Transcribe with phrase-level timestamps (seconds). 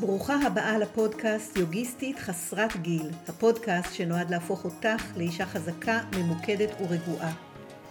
[0.00, 7.32] ברוכה הבאה לפודקאסט יוגיסטית חסרת גיל, הפודקאסט שנועד להפוך אותך לאישה חזקה, ממוקדת ורגועה.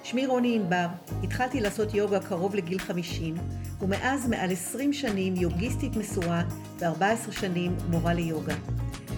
[0.04, 0.86] שמי רוני ענבר,
[1.24, 3.36] התחלתי לעשות יוגה קרוב לגיל 50,
[3.82, 6.44] ומאז מעל 20 שנים יוגיסטית מסורה
[6.80, 8.56] ו-14 שנים מורה ליוגה.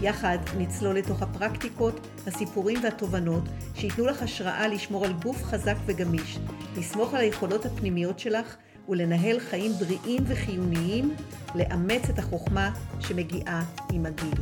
[0.02, 3.44] יחד נצלול לתוך הפרקטיקות, הסיפורים והתובנות
[3.76, 6.38] שייתנו לך השראה לשמור על גוף חזק וגמיש,
[6.78, 8.56] לסמוך על היכולות הפנימיות שלך
[8.90, 11.16] ולנהל חיים בריאים וחיוניים,
[11.56, 14.42] לאמץ את החוכמה שמגיעה עם הגיל.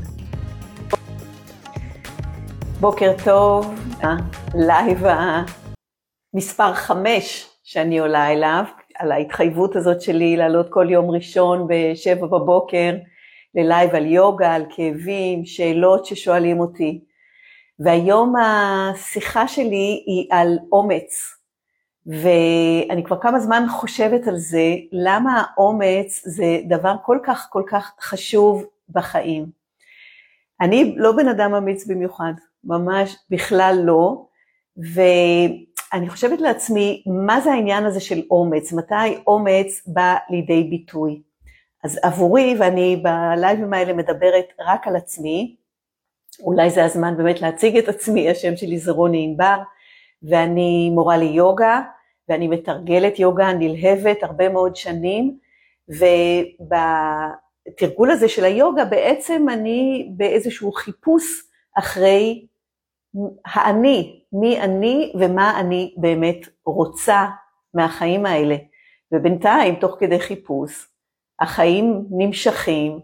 [2.79, 3.73] בוקר טוב,
[4.55, 5.03] live
[6.33, 8.63] המספר חמש שאני עולה אליו,
[8.95, 12.95] על ההתחייבות הזאת שלי לעלות כל יום ראשון בשבע בבוקר
[13.55, 17.03] ל live על יוגה, על כאבים, שאלות ששואלים אותי.
[17.79, 21.34] והיום השיחה שלי היא על אומץ.
[22.05, 27.93] ואני כבר כמה זמן חושבת על זה, למה האומץ זה דבר כל כך כל כך
[28.01, 29.45] חשוב בחיים.
[30.61, 34.25] אני לא בן אדם אמיץ במיוחד, ממש בכלל לא,
[34.77, 38.73] ואני חושבת לעצמי, מה זה העניין הזה של אומץ?
[38.73, 41.21] מתי אומץ בא לידי ביטוי?
[41.83, 45.55] אז עבורי, ואני בלייבים האלה מדברת רק על עצמי,
[46.39, 49.57] אולי זה הזמן באמת להציג את עצמי, השם שלי זה רוני ענבר,
[50.23, 51.81] ואני מורה ליוגה,
[52.29, 55.37] ואני מתרגלת יוגה נלהבת הרבה מאוד שנים,
[57.67, 61.23] ובתרגול הזה של היוגה בעצם אני באיזשהו חיפוש
[61.77, 62.45] אחרי
[63.45, 67.25] האני, מי אני ומה אני באמת רוצה
[67.73, 68.55] מהחיים האלה.
[69.11, 70.87] ובינתיים, תוך כדי חיפוש,
[71.39, 72.99] החיים נמשכים,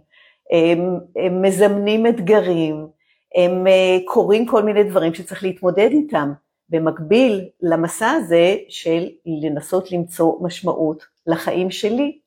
[0.52, 2.88] הם, הם מזמנים אתגרים,
[3.36, 6.32] הם אה, קורים כל מיני דברים שצריך להתמודד איתם.
[6.72, 12.20] במקביל למסע הזה של לנסות למצוא משמעות לחיים שלי.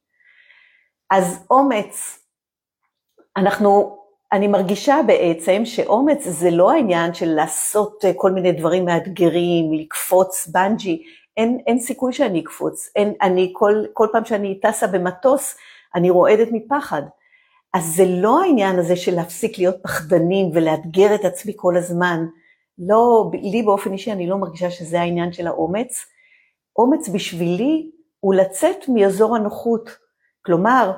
[1.10, 2.18] אז אומץ,
[3.36, 3.98] אנחנו,
[4.32, 11.02] אני מרגישה בעצם שאומץ זה לא העניין של לעשות כל מיני דברים מאתגרים, לקפוץ בנג'י,
[11.36, 15.56] אין, אין סיכוי שאני אקפוץ, אין, אני כל, כל פעם שאני טסה במטוס
[15.94, 17.02] אני רועדת מפחד.
[17.74, 22.24] אז זה לא העניין הזה של להפסיק להיות פחדנים ולאתגר את עצמי כל הזמן,
[22.78, 26.06] לא, לי באופן אישי אני לא מרגישה שזה העניין של האומץ.
[26.76, 27.90] אומץ בשבילי
[28.20, 29.90] הוא לצאת מאזור הנוחות.
[30.42, 30.92] כלומר,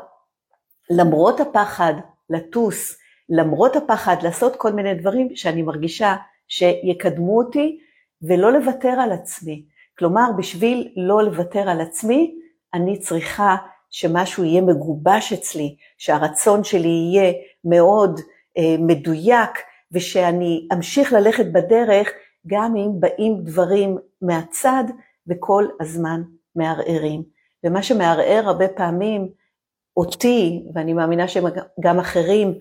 [0.91, 1.95] למרות הפחד
[2.31, 2.99] לטוס,
[3.29, 6.17] למרות הפחד לעשות כל מיני דברים שאני מרגישה
[6.49, 7.79] שיקדמו אותי,
[8.23, 9.65] ולא לוותר על עצמי.
[9.99, 12.35] כלומר, בשביל לא לוותר על עצמי,
[12.75, 13.57] אני צריכה
[13.91, 17.33] שמשהו יהיה מגובש אצלי, שהרצון שלי יהיה
[17.65, 18.21] מאוד
[18.59, 19.51] אה, מדויק,
[19.93, 22.11] ושאני אמשיך ללכת בדרך
[22.47, 24.85] גם אם באים דברים מהצד
[25.27, 26.23] וכל הזמן
[26.57, 27.23] מערערים.
[27.65, 29.29] ומה שמערער הרבה פעמים
[29.97, 32.59] אותי, ואני מאמינה שגם אחרים,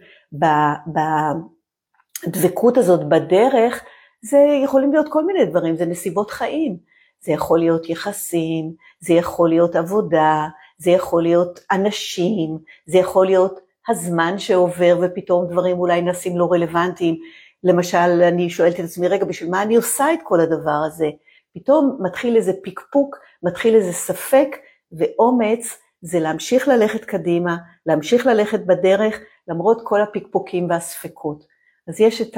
[2.28, 3.84] בדבקות הזאת בדרך,
[4.22, 6.78] זה יכולים להיות כל מיני דברים, זה נסיבות חיים.
[7.25, 10.47] זה יכול להיות יחסים, זה יכול להיות עבודה,
[10.78, 17.16] זה יכול להיות אנשים, זה יכול להיות הזמן שעובר ופתאום דברים אולי נעשים לא רלוונטיים.
[17.63, 21.09] למשל, אני שואלת את עצמי, רגע, בשביל מה אני עושה את כל הדבר הזה?
[21.56, 24.47] פתאום מתחיל איזה פקפוק, מתחיל איזה ספק,
[24.91, 31.46] ואומץ זה להמשיך ללכת קדימה, להמשיך ללכת בדרך, למרות כל הפקפוקים והספקות.
[31.88, 32.38] אז יש את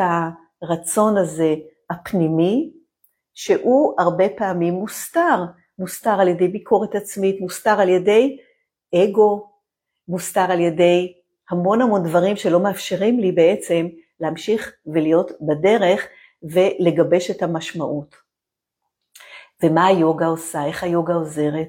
[0.62, 1.56] הרצון הזה
[1.90, 2.72] הפנימי,
[3.34, 5.44] שהוא הרבה פעמים מוסתר,
[5.80, 8.38] מוסתר על ידי ביקורת עצמית, מוסתר על ידי
[8.96, 9.50] אגו,
[10.08, 11.14] מוסתר על ידי
[11.50, 13.88] המון המון דברים שלא מאפשרים לי בעצם
[14.20, 16.08] להמשיך ולהיות בדרך
[16.44, 18.16] ולגבש את המשמעות.
[19.64, 21.68] ומה היוגה עושה, איך היוגה עוזרת?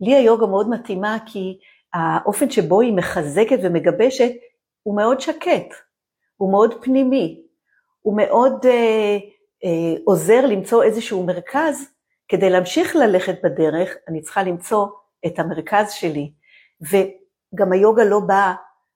[0.00, 1.58] לי היוגה מאוד מתאימה כי
[1.94, 4.30] האופן שבו היא מחזקת ומגבשת
[4.82, 5.74] הוא מאוד שקט,
[6.36, 7.42] הוא מאוד פנימי,
[8.00, 9.18] הוא מאוד אה,
[9.64, 11.88] אה, עוזר למצוא איזשהו מרכז,
[12.28, 14.86] כדי להמשיך ללכת בדרך אני צריכה למצוא
[15.26, 16.32] את המרכז שלי,
[16.80, 18.54] וגם היוגה לא באה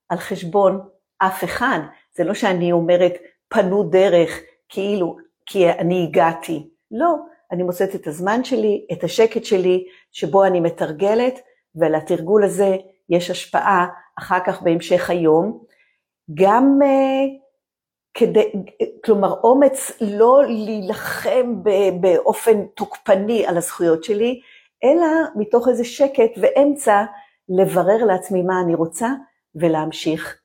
[0.08, 0.80] על חשבון
[1.18, 1.78] אף אחד.
[2.16, 3.12] זה לא שאני אומרת,
[3.48, 5.16] פנו דרך, כאילו,
[5.46, 6.68] כי אני הגעתי.
[6.90, 7.14] לא,
[7.52, 11.38] אני מוצאת את הזמן שלי, את השקט שלי, שבו אני מתרגלת,
[11.74, 12.76] ולתרגול הזה
[13.08, 13.86] יש השפעה
[14.18, 15.64] אחר כך בהמשך היום.
[16.34, 17.48] גם uh,
[18.14, 18.52] כדי,
[19.04, 21.54] כלומר, אומץ לא להילחם
[22.00, 24.40] באופן תוקפני על הזכויות שלי,
[24.84, 25.06] אלא
[25.36, 27.04] מתוך איזה שקט ואמצע
[27.48, 29.08] לברר לעצמי מה אני רוצה
[29.54, 30.38] ולהמשיך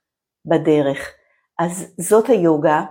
[0.46, 1.14] בדרך.
[1.60, 2.84] אז זאת היוגה,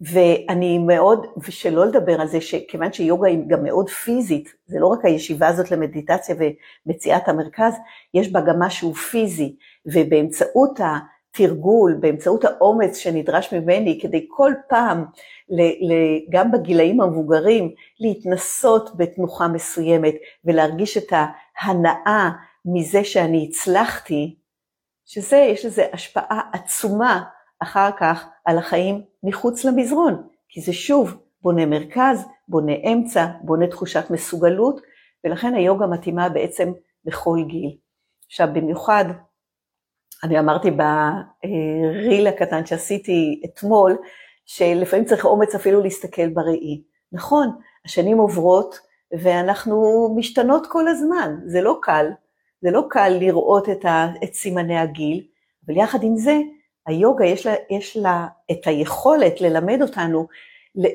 [0.00, 5.04] ואני מאוד, ושלא לדבר על זה שכיוון שיוגה היא גם מאוד פיזית, זה לא רק
[5.04, 6.34] הישיבה הזאת למדיטציה
[6.86, 7.74] ומציאת המרכז,
[8.14, 9.56] יש בה גם משהו פיזי,
[9.86, 15.04] ובאמצעות התרגול, באמצעות האומץ שנדרש ממני כדי כל פעם,
[16.30, 17.70] גם בגילאים המבוגרים,
[18.00, 20.14] להתנסות בתנוחה מסוימת
[20.44, 21.12] ולהרגיש את
[21.58, 22.30] ההנאה
[22.64, 24.36] מזה שאני הצלחתי,
[25.06, 27.24] שזה, יש לזה השפעה עצומה
[27.62, 34.10] אחר כך על החיים מחוץ למזרון, כי זה שוב בונה מרכז, בונה אמצע, בונה תחושת
[34.10, 34.80] מסוגלות,
[35.24, 36.72] ולכן היוגה מתאימה בעצם
[37.04, 37.76] בכל גיל.
[38.26, 39.04] עכשיו במיוחד,
[40.24, 43.96] אני אמרתי בריל הקטן שעשיתי אתמול,
[44.46, 46.82] שלפעמים צריך אומץ אפילו להסתכל בראי.
[47.12, 47.48] נכון,
[47.84, 48.78] השנים עוברות
[49.22, 52.06] ואנחנו משתנות כל הזמן, זה לא קל,
[52.60, 55.26] זה לא קל לראות את, ה, את סימני הגיל,
[55.66, 56.38] אבל יחד עם זה,
[56.86, 60.26] היוגה יש לה, יש לה את היכולת ללמד אותנו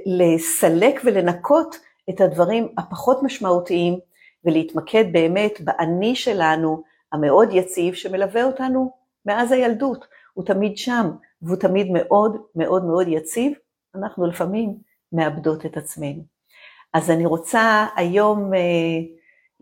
[0.06, 1.76] לסלק ולנקות
[2.10, 4.00] את הדברים הפחות משמעותיים
[4.46, 8.92] ולהתמקד באמת באני שלנו המאוד יציב שמלווה אותנו
[9.26, 10.06] מאז הילדות.
[10.34, 11.12] הוא תמיד שם
[11.42, 13.54] והוא תמיד מאוד מאוד מאוד יציב,
[13.96, 14.78] אנחנו לפעמים
[15.14, 16.24] מאבדות את עצמנו.
[16.94, 19.00] אז אני רוצה היום אה,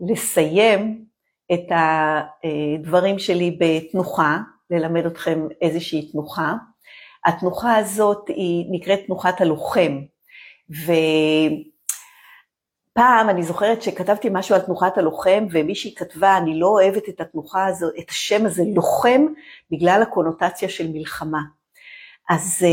[0.00, 1.04] לסיים
[1.52, 4.38] את הדברים שלי בתנוחה,
[4.70, 6.54] ללמד אתכם איזושהי תנוחה.
[7.26, 10.00] התנוחה הזאת היא נקראת תנוחת הלוחם,
[10.70, 11.58] ופעם
[13.28, 17.92] אני זוכרת שכתבתי משהו על תנוחת הלוחם, ומישהי כתבה, אני לא אוהבת את התנוחה הזאת,
[17.98, 19.26] את השם הזה, לוחם,
[19.70, 21.40] בגלל הקונוטציה של מלחמה.
[22.30, 22.68] אז אה,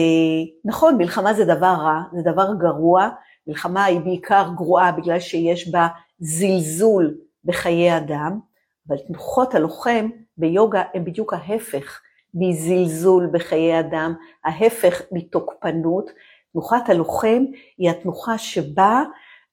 [0.66, 3.10] נכון, מלחמה זה דבר רע, זה דבר גרוע,
[3.48, 5.88] מלחמה היא בעיקר גרועה בגלל שיש בה
[6.20, 8.40] זלזול בחיי אדם,
[8.88, 12.02] אבל תנוחות הלוחם ביוגה הם בדיוק ההפך
[12.34, 14.14] מזלזול בחיי אדם,
[14.46, 16.10] ההפך מתוקפנות.
[16.54, 17.44] תנוחת הלוחם
[17.78, 19.04] היא התנוחה שבה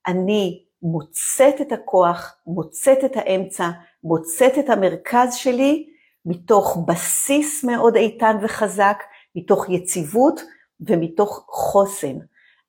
[0.07, 3.69] אני מוצאת את הכוח, מוצאת את האמצע,
[4.03, 5.89] מוצאת את המרכז שלי
[6.25, 9.03] מתוך בסיס מאוד איתן וחזק,
[9.35, 10.41] מתוך יציבות
[10.79, 12.17] ומתוך חוסן.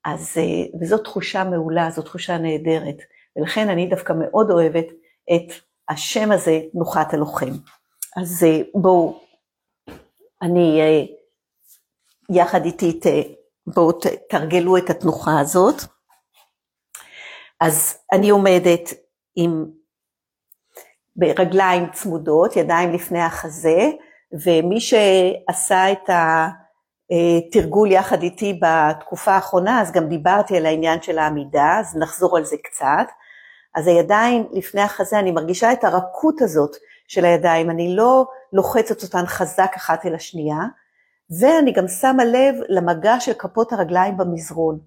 [0.04, 2.96] אז, אה, וזאת תחושה מעולה, זו תחושה נהדרת,
[3.36, 4.86] ולכן אני דווקא מאוד אוהבת
[5.34, 5.52] את
[5.88, 7.52] השם הזה, תנוחת הלוחם.
[8.16, 9.20] אז אה, בואו,
[10.42, 11.04] אני, אה,
[12.30, 13.00] יחד איתי,
[13.66, 13.92] בואו
[14.30, 15.82] תרגלו את התנוחה הזאת.
[17.60, 18.90] אז אני עומדת
[19.36, 19.64] עם
[21.16, 23.90] ברגליים צמודות, ידיים לפני החזה,
[24.44, 26.10] ומי שעשה את
[27.10, 32.44] התרגול יחד איתי בתקופה האחרונה, אז גם דיברתי על העניין של העמידה, אז נחזור על
[32.44, 33.06] זה קצת.
[33.76, 36.76] אז הידיים לפני החזה, אני מרגישה את הרכות הזאת
[37.08, 40.58] של הידיים, אני לא לוחצת אותן חזק אחת אל השנייה,
[41.40, 44.78] ואני גם שמה לב למגע של כפות הרגליים במזרון.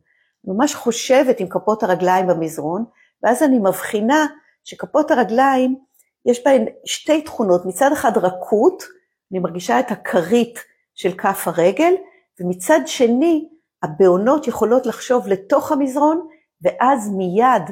[0.44, 2.86] ממש חושבת עם כפות הרגליים במזרון,
[3.24, 4.26] ואז אני מבחינה
[4.64, 5.80] שכפות הרגליים,
[6.26, 8.84] יש בהן שתי תכונות, מצד אחד רכות,
[9.32, 10.60] אני מרגישה את הכרית
[10.96, 11.94] של כף הרגל,
[12.40, 13.50] ומצד שני,
[13.84, 16.28] הבעונות יכולות לחשוב לתוך המזרון,
[16.62, 17.64] ואז מיד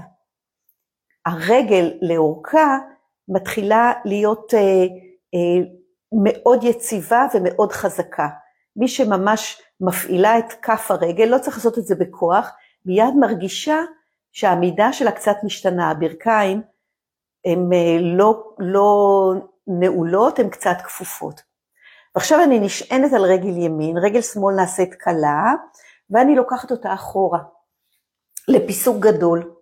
[1.27, 2.77] הרגל לאורכה
[3.27, 4.59] מתחילה להיות אה,
[5.33, 5.65] אה,
[6.23, 8.27] מאוד יציבה ומאוד חזקה.
[8.75, 12.51] מי שממש מפעילה את כף הרגל, לא צריך לעשות את זה בכוח,
[12.85, 13.81] מיד מרגישה
[14.31, 16.61] שהעמידה שלה קצת משתנה, הברכיים
[17.45, 19.33] הן אה, לא, לא
[19.67, 21.41] נעולות, הן קצת כפופות.
[22.15, 25.53] ועכשיו אני נשענת על רגל ימין, רגל שמאל נעשית קלה,
[26.09, 27.39] ואני לוקחת אותה אחורה,
[28.47, 29.56] לפיסוק גדול.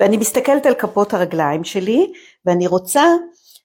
[0.00, 2.12] ואני מסתכלת על כפות הרגליים שלי,
[2.46, 3.04] ואני רוצה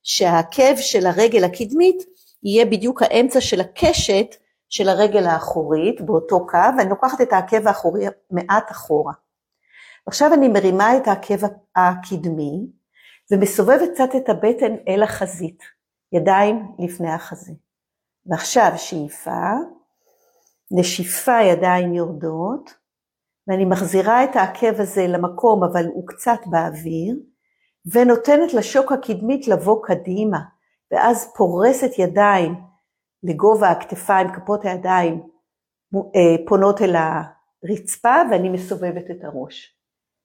[0.04, 2.04] שהעקב של הרגל הקדמית
[2.44, 4.36] יהיה בדיוק האמצע של הקשת
[4.70, 9.14] של הרגל האחורית באותו קו, ואני לוקחת את העקב האחורי מעט אחורה.
[10.08, 12.68] עכשיו אני מרימה את העקב הקדמי,
[13.32, 15.64] ומסובבת קצת את הבטן אל החזית,
[16.12, 17.52] ידיים לפני החזה.
[18.26, 19.52] ועכשיו שאיפה,
[20.72, 22.74] נשיפה ידיים יורדות,
[23.48, 27.16] ואני מחזירה את העקב הזה למקום, אבל הוא קצת באוויר,
[27.94, 30.40] ונותנת לשוק הקדמית לבוא קדימה,
[30.92, 32.56] ואז פורסת ידיים
[33.24, 35.22] לגובה הכתפיים, כפות הידיים
[35.96, 39.78] אה, פונות אל הרצפה, ואני מסובבת את הראש.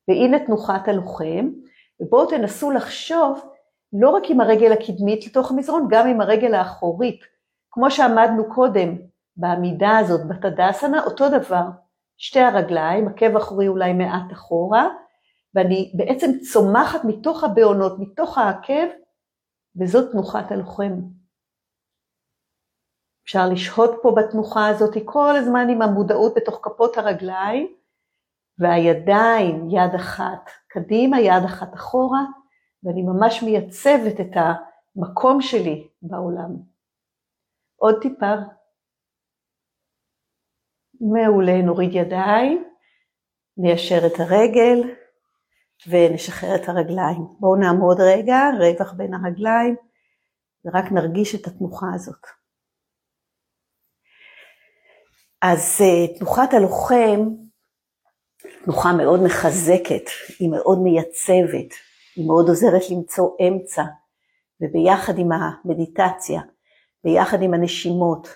[0.09, 1.49] והנה תנוחת הלוחם,
[2.01, 3.41] ובואו תנסו לחשוב
[3.93, 7.21] לא רק עם הרגל הקדמית לתוך המזרון, גם עם הרגל האחורית.
[7.71, 8.97] כמו שעמדנו קודם
[9.37, 11.65] בעמידה הזאת, בתדסנה, אותו דבר.
[12.25, 14.89] שתי הרגליים, עקב אחורי אולי מעט אחורה,
[15.55, 18.89] ואני בעצם צומחת מתוך הבעונות, מתוך העקב,
[19.81, 20.93] וזאת תנוחת הלוחם.
[23.25, 27.75] אפשר לשהות פה בתנוחה הזאת כל הזמן עם המודעות בתוך כפות הרגליים,
[28.59, 32.23] והידיים, יד אחת קדימה, יד אחת אחורה,
[32.83, 36.57] ואני ממש מייצבת את המקום שלי בעולם.
[37.77, 38.35] עוד טיפה,
[41.03, 42.65] מעולה, נוריד ידיים,
[43.57, 44.79] ניישר את הרגל
[45.89, 47.27] ונשחרר את הרגליים.
[47.41, 49.77] בואו נעמוד רגע, רווח בין הרגליים,
[50.65, 52.27] ורק נרגיש את התנוחה הזאת.
[55.43, 57.29] אז אה, תנוחת הלוחם,
[58.65, 60.05] תנוחה מאוד מחזקת,
[60.39, 61.71] היא מאוד מייצבת,
[62.17, 63.83] היא מאוד עוזרת למצוא אמצע,
[64.61, 66.41] וביחד עם המדיטציה,
[67.05, 68.29] ביחד עם הנשימות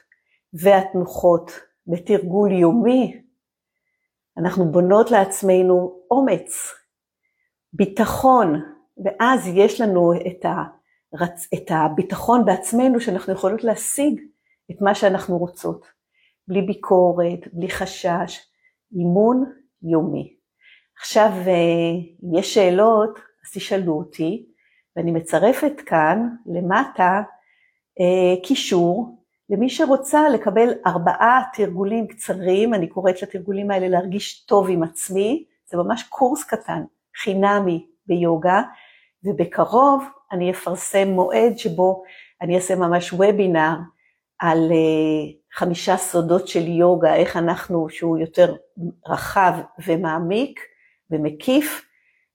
[0.62, 1.50] והתנוחות
[1.86, 3.22] בתרגול יומי,
[4.38, 6.74] אנחנו בונות לעצמנו אומץ,
[7.72, 8.62] ביטחון,
[9.04, 11.48] ואז יש לנו את, הרצ...
[11.54, 14.20] את הביטחון בעצמנו שאנחנו יכולות להשיג
[14.70, 15.86] את מה שאנחנו רוצות,
[16.48, 18.40] בלי ביקורת, בלי חשש,
[18.92, 19.44] אימון
[19.82, 20.36] יומי.
[20.98, 21.30] עכשיו,
[22.24, 24.46] אם יש שאלות, אז תשאלו אותי,
[24.96, 27.22] ואני מצרפת כאן למטה
[28.00, 29.15] אה, קישור
[29.50, 35.76] למי שרוצה לקבל ארבעה תרגולים קצרים, אני קוראת לתרגולים האלה להרגיש טוב עם עצמי, זה
[35.76, 36.82] ממש קורס קטן,
[37.22, 38.62] חינמי ביוגה,
[39.24, 42.02] ובקרוב אני אפרסם מועד שבו
[42.42, 43.74] אני אעשה ממש וובינר
[44.38, 48.54] על אה, חמישה סודות של יוגה, איך אנחנו, שהוא יותר
[49.08, 49.52] רחב
[49.86, 50.60] ומעמיק
[51.10, 51.86] ומקיף,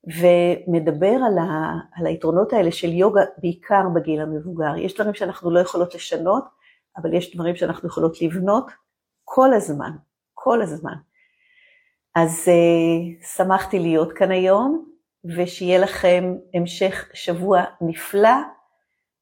[0.06, 4.76] ומדבר על, ה, על היתרונות האלה של יוגה בעיקר בגיל המבוגר.
[4.76, 6.44] יש דברים שאנחנו לא יכולות לשנות,
[6.96, 8.70] אבל יש דברים שאנחנו יכולות לבנות
[9.24, 9.90] כל הזמן,
[10.34, 10.94] כל הזמן.
[12.14, 14.88] אז uh, שמחתי להיות כאן היום,
[15.36, 18.36] ושיהיה לכם המשך שבוע נפלא,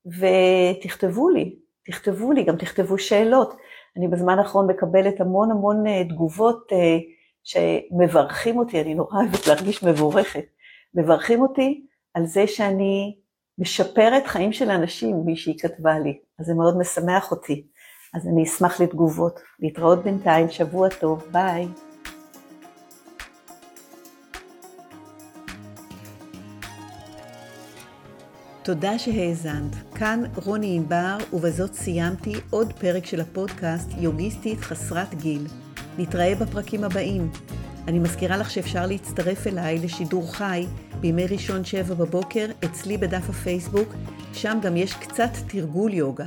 [0.07, 3.57] ותכתבו לי, תכתבו לי, גם תכתבו שאלות.
[3.97, 6.77] אני בזמן האחרון מקבלת המון המון uh, תגובות uh,
[7.45, 10.45] שמברכים אותי, אני נורא אוהבת להרגיש מבורכת.
[10.95, 13.17] מברכים אותי על זה שאני
[13.61, 17.67] משפרת חיים של אנשים, מישהי כתבה לי, אז זה מאוד משמח אותי.
[18.15, 19.41] אז אני אשמח לתגובות.
[19.61, 21.67] להתראות בינתיים, שבוע טוב, ביי.
[28.63, 29.75] תודה שהאזנת.
[29.95, 35.47] כאן רוני ענבר, ובזאת סיימתי עוד פרק של הפודקאסט יוגיסטית חסרת גיל.
[35.99, 37.31] נתראה בפרקים הבאים.
[37.89, 40.67] אני מזכירה לך שאפשר להצטרף אליי לשידור חי
[41.01, 43.95] בימי ראשון שבע בבוקר אצלי בדף הפייסבוק,
[44.33, 46.25] שם גם יש קצת תרגול יוגה.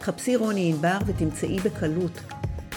[0.00, 2.20] חפשי רוני ענבר ותמצאי בקלות.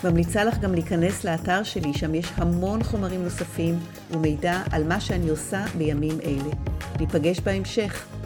[0.04, 3.80] ממליצה לך גם להיכנס לאתר שלי, שם יש המון חומרים נוספים
[4.12, 6.54] ומידע על מה שאני עושה בימים אלה.
[7.00, 8.17] ניפגש בהמשך.